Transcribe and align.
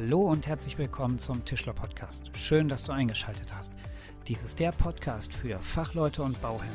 Hallo 0.00 0.30
und 0.30 0.46
herzlich 0.46 0.78
willkommen 0.78 1.18
zum 1.18 1.44
Tischler 1.44 1.72
Podcast. 1.72 2.30
Schön, 2.36 2.68
dass 2.68 2.84
du 2.84 2.92
eingeschaltet 2.92 3.52
hast. 3.52 3.72
Dies 4.28 4.44
ist 4.44 4.60
der 4.60 4.70
Podcast 4.70 5.34
für 5.34 5.58
Fachleute 5.58 6.22
und 6.22 6.40
Bauherren. 6.40 6.70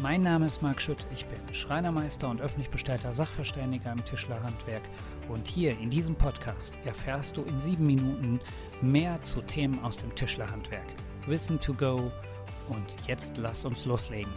Mein 0.00 0.22
Name 0.22 0.46
ist 0.46 0.62
Marc 0.62 0.80
Schütt, 0.80 1.04
ich 1.12 1.26
bin 1.26 1.52
Schreinermeister 1.52 2.28
und 2.28 2.40
öffentlich 2.40 2.70
bestellter 2.70 3.12
Sachverständiger 3.12 3.90
im 3.90 4.04
Tischlerhandwerk 4.04 4.82
und 5.28 5.48
hier 5.48 5.76
in 5.76 5.90
diesem 5.90 6.14
Podcast 6.14 6.78
erfährst 6.84 7.36
du 7.36 7.42
in 7.42 7.58
sieben 7.58 7.84
Minuten 7.84 8.38
mehr 8.80 9.20
zu 9.22 9.42
Themen 9.42 9.82
aus 9.82 9.96
dem 9.96 10.14
Tischlerhandwerk. 10.14 10.86
Wissen 11.26 11.58
to 11.58 11.74
go 11.74 12.12
und 12.68 12.96
jetzt 13.08 13.38
lass 13.38 13.64
uns 13.64 13.86
loslegen. 13.86 14.32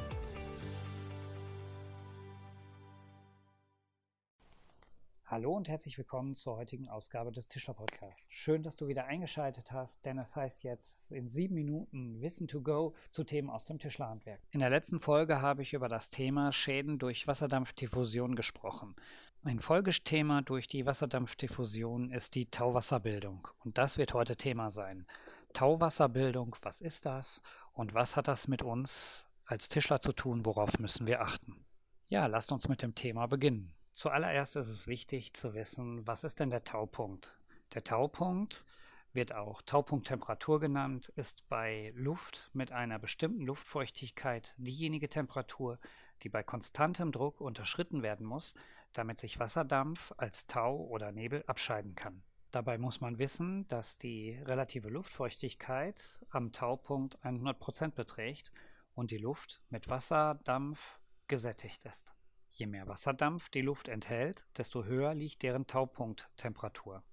Hallo 5.28 5.56
und 5.56 5.68
herzlich 5.68 5.98
willkommen 5.98 6.36
zur 6.36 6.56
heutigen 6.56 6.88
Ausgabe 6.88 7.32
des 7.32 7.48
Tischler 7.48 7.74
Podcasts. 7.74 8.24
Schön, 8.30 8.62
dass 8.62 8.76
du 8.76 8.88
wieder 8.88 9.06
eingeschaltet 9.06 9.72
hast, 9.72 10.06
denn 10.06 10.20
es 10.20 10.36
heißt 10.36 10.64
jetzt 10.64 11.12
in 11.12 11.28
sieben 11.28 11.56
Minuten 11.56 12.22
Wissen 12.22 12.48
to 12.48 12.62
go 12.62 12.94
zu 13.10 13.24
Themen 13.24 13.50
aus 13.50 13.66
dem 13.66 13.80
Tischlerhandwerk. 13.80 14.40
In 14.52 14.60
der 14.60 14.70
letzten 14.70 15.00
Folge 15.00 15.42
habe 15.42 15.64
ich 15.64 15.74
über 15.74 15.88
das 15.90 16.12
Thema 16.12 16.52
Schäden 16.52 17.00
durch 17.00 17.26
Wasserdampfdiffusion 17.26 18.36
gesprochen. 18.36 18.96
Ein 19.44 19.60
Folgethema 19.60 20.44
durch 20.44 20.68
die 20.68 20.86
Wasserdampfdiffusion 20.86 22.12
ist 22.12 22.36
die 22.36 22.52
Tauwasserbildung 22.52 23.48
und 23.64 23.80
das 23.80 23.98
wird 23.98 24.14
heute 24.14 24.36
Thema 24.36 24.70
sein. 24.70 25.08
Tauwasserbildung, 25.54 26.56
was 26.62 26.82
ist 26.82 27.08
das 27.08 27.42
und 27.74 27.96
was 27.96 28.16
hat 28.16 28.28
das 28.28 28.48
mit 28.48 28.62
uns 28.62 29.26
als 29.46 29.70
Tischler 29.70 30.00
zu 30.00 30.14
tun, 30.14 30.46
worauf 30.46 30.78
müssen 30.78 31.08
wir 31.08 31.22
achten? 31.22 31.66
Ja, 32.06 32.28
lasst 32.28 32.52
uns 32.52 32.68
mit 32.68 32.84
dem 32.84 32.94
Thema 32.94 33.26
beginnen. 33.26 33.74
Zuallererst 33.96 34.58
ist 34.58 34.68
es 34.68 34.88
wichtig 34.88 35.34
zu 35.34 35.54
wissen, 35.54 36.06
was 36.06 36.26
ist 36.26 36.42
denn 36.42 36.50
der 36.50 36.66
Taupunkt? 36.66 37.40
Der 37.74 37.86
Taupunkt 37.86 38.66
wird 39.14 39.34
auch 39.34 39.62
Taupunkttemperatur 39.62 40.60
genannt, 40.60 41.14
ist 41.16 41.48
bei 41.48 41.94
Luft 41.96 42.50
mit 42.52 42.74
einer 42.74 43.00
bestimmten 43.00 43.46
Luftfeuchtigkeit 43.46 44.54
diejenige 44.58 45.08
Temperatur, 45.08 45.80
die 46.24 46.30
bei 46.30 46.44
konstantem 46.44 47.14
Druck 47.14 47.40
unterschritten 47.40 48.04
werden 48.04 48.26
muss, 48.26 48.54
damit 48.92 49.18
sich 49.18 49.40
Wasserdampf 49.40 50.12
als 50.18 50.46
Tau 50.46 50.76
oder 50.76 51.14
Nebel 51.14 51.46
abscheiden 51.48 51.96
kann. 51.96 52.22
Dabei 52.52 52.78
muss 52.78 53.00
man 53.00 53.18
wissen, 53.18 53.66
dass 53.70 53.98
die 53.98 54.38
relative 54.44 54.90
Luftfeuchtigkeit 54.90 56.20
am 56.32 56.52
Taupunkt 56.52 57.18
100% 57.20 57.92
beträgt 57.92 58.52
und 58.94 59.12
die 59.12 59.20
Luft 59.20 59.62
mit 59.70 59.88
Wasserdampf 59.88 61.00
gesättigt 61.28 61.86
ist. 61.86 62.14
Je 62.58 62.68
mehr 62.68 62.88
Wasserdampf 62.88 63.50
die 63.50 63.62
Luft 63.62 63.90
enthält, 63.90 64.46
desto 64.58 64.86
höher 64.86 65.14
liegt 65.14 65.44
deren 65.44 65.68
Taupunkttemperatur. 65.68 67.04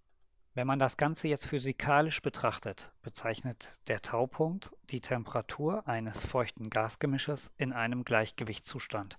Wenn 0.55 0.69
man 0.69 0.79
das 0.79 0.97
Ganze 0.97 1.27
jetzt 1.27 1.47
physikalisch 1.47 2.23
betrachtet, 2.23 2.93
bezeichnet 3.03 3.81
der 3.89 4.01
Taupunkt 4.03 4.70
die 4.91 5.01
Temperatur 5.01 5.89
eines 5.89 6.25
feuchten 6.25 6.70
Gasgemisches 6.70 7.53
in 7.57 7.73
einem 7.73 8.05
Gleichgewichtszustand, 8.05 9.19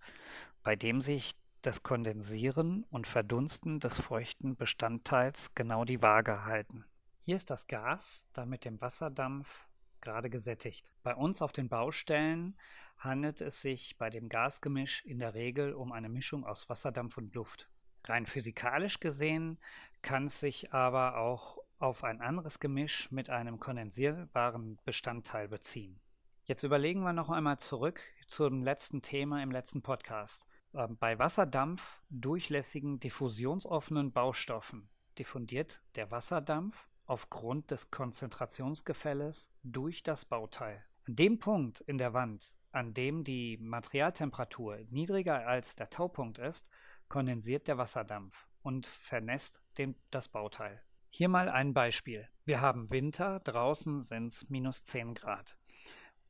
bei 0.63 0.77
dem 0.77 1.01
sich 1.01 1.33
das 1.61 1.83
Kondensieren 1.83 2.85
und 2.89 3.05
Verdunsten 3.05 3.81
des 3.81 3.99
feuchten 3.99 4.55
Bestandteils 4.55 5.53
genau 5.55 5.83
die 5.83 6.01
Waage 6.01 6.45
halten. 6.45 6.85
Hier 7.25 7.35
ist 7.35 7.49
das 7.49 7.67
Gas 7.67 8.29
dann 8.31 8.47
mit 8.47 8.63
dem 8.63 8.79
Wasserdampf 8.79 9.67
gerade 10.03 10.29
gesättigt. 10.29 10.93
Bei 11.01 11.15
uns 11.15 11.41
auf 11.41 11.51
den 11.51 11.69
Baustellen 11.69 12.55
handelt 12.97 13.41
es 13.41 13.61
sich 13.61 13.97
bei 13.97 14.09
dem 14.09 14.29
Gasgemisch 14.29 15.03
in 15.05 15.19
der 15.19 15.33
Regel 15.33 15.73
um 15.73 15.91
eine 15.91 16.09
Mischung 16.09 16.45
aus 16.45 16.69
Wasserdampf 16.69 17.17
und 17.17 17.33
Luft. 17.33 17.69
Rein 18.05 18.25
physikalisch 18.25 18.99
gesehen 18.99 19.57
kann 20.01 20.25
es 20.25 20.39
sich 20.39 20.73
aber 20.73 21.17
auch 21.17 21.57
auf 21.79 22.03
ein 22.03 22.21
anderes 22.21 22.59
Gemisch 22.59 23.11
mit 23.11 23.29
einem 23.29 23.59
kondensierbaren 23.59 24.79
Bestandteil 24.85 25.47
beziehen. 25.47 25.99
Jetzt 26.45 26.63
überlegen 26.63 27.01
wir 27.03 27.13
noch 27.13 27.29
einmal 27.29 27.57
zurück 27.59 28.01
zum 28.27 28.63
letzten 28.63 29.01
Thema 29.01 29.41
im 29.41 29.51
letzten 29.51 29.81
Podcast. 29.81 30.45
Ähm, 30.73 30.97
bei 30.97 31.17
Wasserdampf 31.19 32.01
durchlässigen 32.09 32.99
diffusionsoffenen 32.99 34.11
Baustoffen 34.11 34.89
diffundiert 35.17 35.81
der 35.95 36.11
Wasserdampf 36.11 36.87
aufgrund 37.05 37.71
des 37.71 37.91
Konzentrationsgefälles 37.91 39.51
durch 39.63 40.03
das 40.03 40.25
Bauteil. 40.25 40.83
An 41.05 41.15
dem 41.15 41.39
Punkt 41.39 41.81
in 41.81 41.97
der 41.97 42.13
Wand, 42.13 42.55
an 42.71 42.93
dem 42.93 43.23
die 43.23 43.57
Materialtemperatur 43.57 44.79
niedriger 44.89 45.45
als 45.47 45.75
der 45.75 45.89
Taupunkt 45.89 46.39
ist, 46.39 46.69
kondensiert 47.09 47.67
der 47.67 47.77
Wasserdampf 47.77 48.47
und 48.61 48.87
vernässt 48.87 49.61
den, 49.77 49.95
das 50.11 50.27
Bauteil. 50.27 50.81
Hier 51.09 51.29
mal 51.29 51.49
ein 51.49 51.73
Beispiel. 51.73 52.27
Wir 52.45 52.61
haben 52.61 52.89
Winter, 52.89 53.39
draußen 53.41 54.01
sind 54.01 54.27
es 54.27 54.49
minus 54.49 54.83
10 54.85 55.13
Grad. 55.13 55.57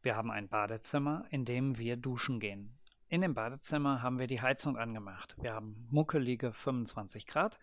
Wir 0.02 0.18
haben 0.18 0.32
ein 0.32 0.50
Badezimmer, 0.50 1.26
in 1.30 1.46
dem 1.46 1.78
wir 1.78 1.96
duschen 1.96 2.42
gehen. 2.42 2.78
In 3.14 3.22
dem 3.22 3.36
Badezimmer 3.36 4.02
haben 4.02 4.18
wir 4.18 4.26
die 4.26 4.42
Heizung 4.42 4.76
angemacht. 4.76 5.36
Wir 5.40 5.54
haben 5.54 5.88
muckelige 5.92 6.52
25 6.52 7.28
Grad 7.28 7.60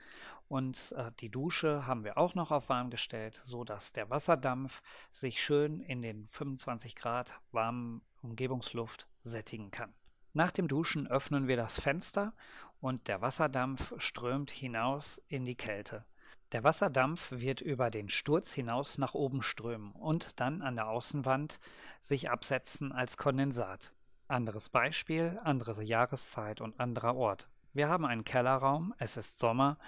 und 0.46 0.94
äh, 0.96 1.10
die 1.18 1.28
Dusche 1.28 1.88
haben 1.88 2.04
wir 2.04 2.18
auch 2.18 2.36
noch 2.36 2.52
auf 2.52 2.68
warm 2.68 2.88
gestellt, 2.88 3.34
sodass 3.34 3.92
der 3.92 4.10
Wasserdampf 4.10 4.80
sich 5.10 5.42
schön 5.42 5.80
in 5.80 6.02
den 6.02 6.28
25 6.28 6.94
Grad 6.94 7.34
warmen 7.50 8.00
Umgebungsluft 8.22 9.08
sättigen 9.24 9.72
kann. 9.72 9.92
Nach 10.34 10.52
dem 10.52 10.68
Duschen 10.68 11.08
öffnen 11.08 11.48
wir 11.48 11.56
das 11.56 11.80
Fenster 11.80 12.32
und 12.80 13.08
der 13.08 13.20
Wasserdampf 13.20 13.92
strömt 13.98 14.52
hinaus 14.52 15.20
in 15.26 15.44
die 15.44 15.56
Kälte. 15.56 16.04
Der 16.52 16.62
Wasserdampf 16.62 17.32
wird 17.32 17.60
über 17.60 17.90
den 17.90 18.08
Sturz 18.08 18.52
hinaus 18.52 18.98
nach 18.98 19.14
oben 19.14 19.42
strömen 19.42 19.90
und 19.90 20.38
dann 20.38 20.62
an 20.62 20.76
der 20.76 20.86
Außenwand 20.86 21.58
sich 22.00 22.30
absetzen 22.30 22.92
als 22.92 23.16
Kondensat. 23.16 23.92
Anderes 24.30 24.68
Beispiel, 24.68 25.38
andere 25.44 25.82
Jahreszeit 25.82 26.60
und 26.60 26.78
anderer 26.78 27.16
Ort. 27.16 27.46
Wir 27.72 27.88
haben 27.88 28.04
einen 28.04 28.24
Kellerraum, 28.24 28.94
es 28.98 29.16
ist 29.16 29.38
Sommer 29.38 29.78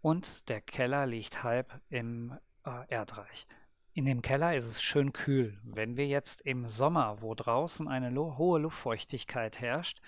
und 0.00 0.48
der 0.48 0.60
Keller 0.60 1.06
liegt 1.06 1.42
halb 1.42 1.80
im 1.88 2.36
äh, 2.64 2.88
Erdreich. 2.88 3.46
In 3.92 4.06
dem 4.06 4.22
Keller 4.22 4.56
ist 4.56 4.66
es 4.66 4.82
schön 4.82 5.12
kühl. 5.12 5.58
Wenn 5.62 5.96
wir 5.96 6.06
jetzt 6.06 6.42
im 6.42 6.66
Sommer, 6.66 7.20
wo 7.20 7.34
draußen 7.34 7.88
eine 7.88 8.10
hohe 8.38 8.60
Luftfeuchtigkeit 8.60 9.60
herrscht, 9.60 10.00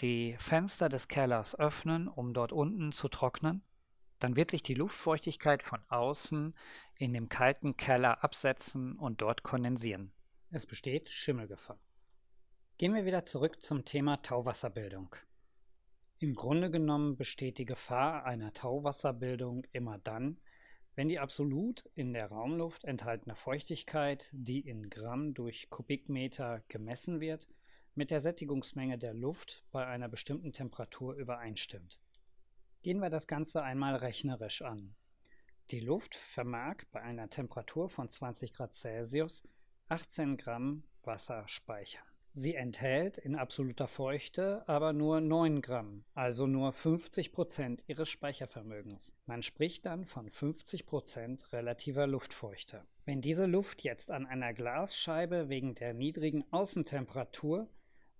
die 0.00 0.36
Fenster 0.38 0.88
des 0.88 1.08
Kellers 1.08 1.58
öffnen, 1.58 2.08
um 2.08 2.34
dort 2.34 2.52
unten 2.52 2.92
zu 2.92 3.08
trocknen, 3.08 3.62
dann 4.18 4.36
wird 4.36 4.50
sich 4.50 4.62
die 4.62 4.74
Luftfeuchtigkeit 4.74 5.62
von 5.62 5.80
außen 5.88 6.54
in 6.96 7.12
dem 7.12 7.28
kalten 7.28 7.76
Keller 7.76 8.22
absetzen 8.22 8.96
und 8.96 9.22
dort 9.22 9.42
kondensieren. 9.42 10.12
Es 10.50 10.66
besteht 10.66 11.08
Schimmelgefahr. 11.08 11.78
Gehen 12.80 12.94
wir 12.94 13.04
wieder 13.04 13.24
zurück 13.24 13.60
zum 13.60 13.84
Thema 13.84 14.22
Tauwasserbildung. 14.22 15.14
Im 16.18 16.34
Grunde 16.34 16.70
genommen 16.70 17.18
besteht 17.18 17.58
die 17.58 17.66
Gefahr 17.66 18.24
einer 18.24 18.54
Tauwasserbildung 18.54 19.66
immer 19.72 19.98
dann, 19.98 20.40
wenn 20.94 21.10
die 21.10 21.18
absolut 21.18 21.84
in 21.94 22.14
der 22.14 22.28
Raumluft 22.28 22.84
enthaltene 22.84 23.36
Feuchtigkeit, 23.36 24.30
die 24.32 24.60
in 24.60 24.88
Gramm 24.88 25.34
durch 25.34 25.68
Kubikmeter 25.68 26.62
gemessen 26.68 27.20
wird, 27.20 27.48
mit 27.94 28.10
der 28.10 28.22
Sättigungsmenge 28.22 28.96
der 28.96 29.12
Luft 29.12 29.62
bei 29.72 29.84
einer 29.86 30.08
bestimmten 30.08 30.54
Temperatur 30.54 31.16
übereinstimmt. 31.16 32.00
Gehen 32.80 33.00
wir 33.00 33.10
das 33.10 33.26
Ganze 33.26 33.62
einmal 33.62 33.96
rechnerisch 33.96 34.62
an. 34.62 34.94
Die 35.70 35.80
Luft 35.80 36.14
vermag 36.14 36.76
bei 36.92 37.02
einer 37.02 37.28
Temperatur 37.28 37.90
von 37.90 38.08
20 38.08 38.54
Grad 38.54 38.72
Celsius 38.72 39.46
18 39.90 40.38
Gramm 40.38 40.84
Wasser 41.02 41.46
speichern. 41.46 42.09
Sie 42.32 42.54
enthält 42.54 43.18
in 43.18 43.34
absoluter 43.34 43.88
Feuchte 43.88 44.62
aber 44.68 44.92
nur 44.92 45.20
9 45.20 45.62
Gramm, 45.62 46.04
also 46.14 46.46
nur 46.46 46.72
50 46.72 47.32
Prozent 47.32 47.82
ihres 47.88 48.08
Speichervermögens. 48.08 49.12
Man 49.26 49.42
spricht 49.42 49.84
dann 49.84 50.04
von 50.04 50.30
50 50.30 50.86
Prozent 50.86 51.52
relativer 51.52 52.06
Luftfeuchte. 52.06 52.84
Wenn 53.04 53.20
diese 53.20 53.46
Luft 53.46 53.82
jetzt 53.82 54.12
an 54.12 54.26
einer 54.26 54.54
Glasscheibe 54.54 55.48
wegen 55.48 55.74
der 55.74 55.92
niedrigen 55.92 56.44
Außentemperatur 56.52 57.68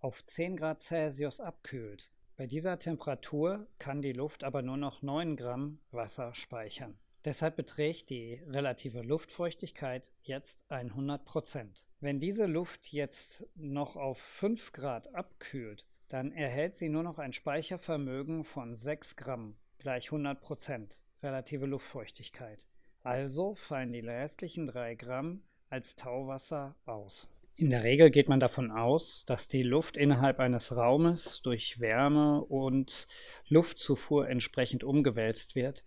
auf 0.00 0.25
10 0.25 0.56
Grad 0.56 0.81
Celsius 0.81 1.40
abkühlt, 1.40 2.11
bei 2.37 2.49
dieser 2.49 2.81
Temperatur 2.81 3.69
kann 3.79 4.02
die 4.02 4.12
Luft 4.12 4.43
aber 4.43 4.62
nur 4.62 4.76
noch 4.76 5.02
9 5.02 5.37
Gramm 5.37 5.79
Wasser 5.93 6.34
speichern. 6.34 6.99
Deshalb 7.25 7.55
beträgt 7.55 8.11
die 8.11 8.40
relative 8.49 9.02
Luftfeuchtigkeit 9.02 10.11
jetzt 10.23 10.58
100 10.69 11.25
Prozent. 11.25 11.87
Wenn 12.02 12.19
diese 12.19 12.47
Luft 12.47 12.93
jetzt 12.94 13.47
noch 13.56 13.97
auf 13.97 14.17
5 14.17 14.73
Grad 14.73 15.14
abkühlt, 15.14 15.87
dann 16.08 16.32
erhält 16.32 16.76
sie 16.76 16.88
nur 16.88 17.02
noch 17.02 17.19
ein 17.19 17.35
Speichervermögen 17.35 18.43
von 18.43 18.75
6 18.75 19.17
Gramm 19.17 19.55
gleich 19.79 20.06
100 20.06 20.41
Prozent 20.41 21.02
relative 21.23 21.67
Luftfeuchtigkeit. 21.67 22.67
Also 23.02 23.55
fallen 23.55 23.93
die 23.93 24.00
restlichen 24.00 24.67
3 24.67 24.94
Gramm 24.94 25.43
als 25.69 25.94
Tauwasser 25.94 26.75
aus. 26.87 27.29
In 27.56 27.69
der 27.69 27.85
Regel 27.85 28.11
geht 28.11 28.31
man 28.31 28.41
davon 28.41 28.70
aus, 28.70 29.26
dass 29.26 29.46
die 29.46 29.62
Luft 29.62 29.99
innerhalb 29.99 30.41
eines 30.41 30.75
Raumes 30.75 31.43
durch 31.43 31.81
Wärme 31.81 32.43
und 32.43 33.08
Luftzufuhr 33.49 34.26
entsprechend 34.26 34.85
umgewälzt 34.85 35.55
wird 35.55 35.85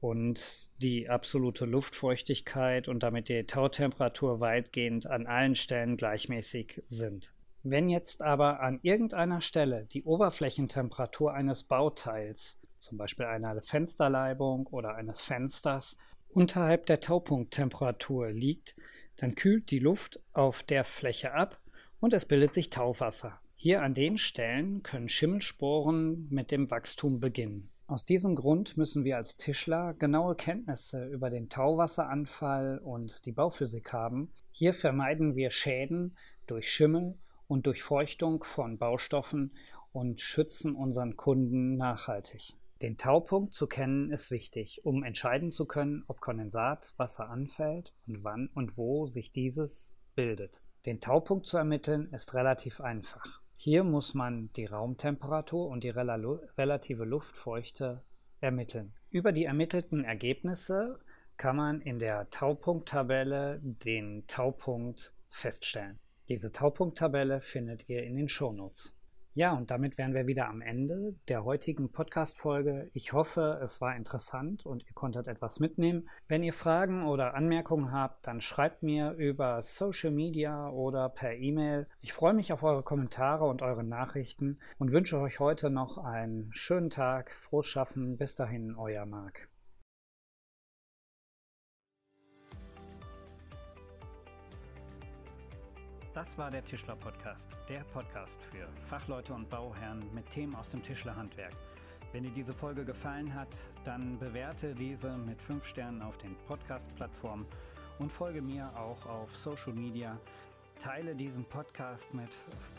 und 0.00 0.70
die 0.80 1.08
absolute 1.08 1.66
Luftfeuchtigkeit 1.66 2.88
und 2.88 3.02
damit 3.02 3.28
die 3.28 3.44
Tautemperatur 3.44 4.40
weitgehend 4.40 5.06
an 5.06 5.26
allen 5.26 5.54
Stellen 5.54 5.96
gleichmäßig 5.96 6.82
sind. 6.86 7.32
Wenn 7.62 7.90
jetzt 7.90 8.22
aber 8.22 8.60
an 8.60 8.80
irgendeiner 8.82 9.42
Stelle 9.42 9.86
die 9.92 10.04
Oberflächentemperatur 10.04 11.34
eines 11.34 11.62
Bauteils, 11.62 12.58
zum 12.78 12.96
Beispiel 12.96 13.26
einer 13.26 13.60
Fensterleibung 13.60 14.66
oder 14.68 14.94
eines 14.94 15.20
Fensters, 15.20 15.98
unterhalb 16.30 16.86
der 16.86 17.00
Taupunkttemperatur 17.00 18.30
liegt, 18.30 18.76
dann 19.18 19.34
kühlt 19.34 19.70
die 19.70 19.78
Luft 19.78 20.20
auf 20.32 20.62
der 20.62 20.84
Fläche 20.84 21.34
ab 21.34 21.60
und 22.00 22.14
es 22.14 22.24
bildet 22.24 22.54
sich 22.54 22.70
Tauwasser. 22.70 23.38
Hier 23.56 23.82
an 23.82 23.92
den 23.92 24.16
Stellen 24.16 24.82
können 24.82 25.10
Schimmelsporen 25.10 26.28
mit 26.30 26.50
dem 26.50 26.70
Wachstum 26.70 27.20
beginnen. 27.20 27.68
Aus 27.90 28.04
diesem 28.04 28.36
Grund 28.36 28.76
müssen 28.76 29.02
wir 29.02 29.16
als 29.16 29.36
Tischler 29.36 29.94
genaue 29.94 30.36
Kenntnisse 30.36 31.06
über 31.06 31.28
den 31.28 31.48
Tauwasseranfall 31.48 32.78
und 32.78 33.26
die 33.26 33.32
Bauphysik 33.32 33.92
haben. 33.92 34.30
Hier 34.52 34.74
vermeiden 34.74 35.34
wir 35.34 35.50
Schäden 35.50 36.16
durch 36.46 36.72
Schimmel 36.72 37.18
und 37.48 37.66
Durchfeuchtung 37.66 38.44
von 38.44 38.78
Baustoffen 38.78 39.56
und 39.90 40.20
schützen 40.20 40.76
unseren 40.76 41.16
Kunden 41.16 41.76
nachhaltig. 41.76 42.54
Den 42.80 42.96
Taupunkt 42.96 43.54
zu 43.54 43.66
kennen 43.66 44.12
ist 44.12 44.30
wichtig, 44.30 44.84
um 44.84 45.02
entscheiden 45.02 45.50
zu 45.50 45.66
können, 45.66 46.04
ob 46.06 46.20
Kondensatwasser 46.20 47.28
anfällt 47.28 47.92
und 48.06 48.22
wann 48.22 48.50
und 48.54 48.76
wo 48.76 49.06
sich 49.06 49.32
dieses 49.32 49.96
bildet. 50.14 50.62
Den 50.86 51.00
Taupunkt 51.00 51.44
zu 51.44 51.56
ermitteln 51.56 52.08
ist 52.12 52.34
relativ 52.34 52.80
einfach. 52.80 53.39
Hier 53.62 53.84
muss 53.84 54.14
man 54.14 54.48
die 54.56 54.64
Raumtemperatur 54.64 55.68
und 55.68 55.84
die 55.84 55.90
relative 55.90 57.04
Luftfeuchte 57.04 58.02
ermitteln. 58.40 58.94
Über 59.10 59.32
die 59.32 59.44
ermittelten 59.44 60.02
Ergebnisse 60.02 60.98
kann 61.36 61.56
man 61.56 61.82
in 61.82 61.98
der 61.98 62.30
Taupunkttabelle 62.30 63.60
den 63.62 64.26
Taupunkt 64.26 65.12
feststellen. 65.28 65.98
Diese 66.30 66.52
Taupunkttabelle 66.52 67.42
findet 67.42 67.86
ihr 67.86 68.02
in 68.02 68.16
den 68.16 68.30
Shownotes. 68.30 68.94
Ja, 69.34 69.52
und 69.52 69.70
damit 69.70 69.96
wären 69.96 70.12
wir 70.12 70.26
wieder 70.26 70.48
am 70.48 70.60
Ende 70.60 71.14
der 71.28 71.44
heutigen 71.44 71.92
Podcast-Folge. 71.92 72.90
Ich 72.94 73.12
hoffe, 73.12 73.60
es 73.62 73.80
war 73.80 73.94
interessant 73.94 74.66
und 74.66 74.84
ihr 74.84 74.92
konntet 74.92 75.28
etwas 75.28 75.60
mitnehmen. 75.60 76.08
Wenn 76.26 76.42
ihr 76.42 76.52
Fragen 76.52 77.06
oder 77.06 77.34
Anmerkungen 77.34 77.92
habt, 77.92 78.26
dann 78.26 78.40
schreibt 78.40 78.82
mir 78.82 79.12
über 79.12 79.62
Social 79.62 80.10
Media 80.10 80.68
oder 80.70 81.08
per 81.08 81.34
E-Mail. 81.34 81.86
Ich 82.00 82.12
freue 82.12 82.34
mich 82.34 82.52
auf 82.52 82.64
eure 82.64 82.82
Kommentare 82.82 83.44
und 83.44 83.62
eure 83.62 83.84
Nachrichten 83.84 84.58
und 84.78 84.90
wünsche 84.90 85.20
euch 85.20 85.38
heute 85.38 85.70
noch 85.70 85.98
einen 85.98 86.52
schönen 86.52 86.90
Tag. 86.90 87.30
Frohes 87.38 87.66
Schaffen. 87.66 88.16
Bis 88.16 88.34
dahin, 88.34 88.74
euer 88.74 89.06
Marc. 89.06 89.49
Das 96.20 96.36
war 96.36 96.50
der 96.50 96.62
Tischler 96.62 96.96
Podcast, 96.96 97.48
der 97.66 97.82
Podcast 97.94 98.38
für 98.50 98.68
Fachleute 98.90 99.32
und 99.32 99.48
Bauherren 99.48 100.04
mit 100.12 100.28
Themen 100.28 100.54
aus 100.54 100.68
dem 100.68 100.82
Tischlerhandwerk. 100.82 101.54
Wenn 102.12 102.24
dir 102.24 102.30
diese 102.32 102.52
Folge 102.52 102.84
gefallen 102.84 103.34
hat, 103.34 103.48
dann 103.86 104.18
bewerte 104.18 104.74
diese 104.74 105.16
mit 105.16 105.40
5 105.40 105.64
Sternen 105.64 106.02
auf 106.02 106.18
den 106.18 106.36
Podcast-Plattformen 106.46 107.46
und 108.00 108.12
folge 108.12 108.42
mir 108.42 108.70
auch 108.76 109.06
auf 109.06 109.34
Social 109.34 109.72
Media. 109.72 110.20
Teile 110.78 111.14
diesen 111.14 111.42
Podcast 111.42 112.12
mit 112.12 112.28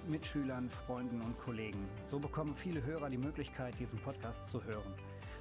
Mitschülern, 0.08 0.70
Freunden 0.86 1.20
und 1.22 1.36
Kollegen. 1.40 1.90
So 2.04 2.20
bekommen 2.20 2.56
viele 2.56 2.84
Hörer 2.84 3.10
die 3.10 3.18
Möglichkeit, 3.18 3.74
diesen 3.80 3.98
Podcast 4.02 4.52
zu 4.52 4.64
hören. 4.64 4.94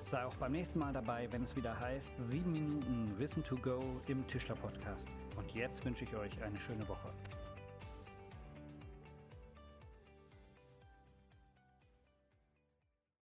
Sei 0.06 0.25
auch 0.25 0.37
beim 0.37 0.52
nächsten 0.52 0.79
Mal 0.79 0.94
dabei, 0.94 1.29
wenn 1.32 1.43
es 1.43 1.55
wieder 1.55 1.79
heißt 1.79 2.12
7 2.19 2.50
Minuten 2.50 3.14
Wissen 3.19 3.44
to 3.44 3.56
Go 3.56 3.79
im 4.06 4.26
Tischler 4.26 4.56
Podcast. 4.56 5.06
Und 5.37 5.52
jetzt 5.52 5.85
wünsche 5.85 6.05
ich 6.05 6.17
euch 6.17 6.43
eine 6.43 6.58
schöne 6.58 6.88
Woche. 6.88 7.11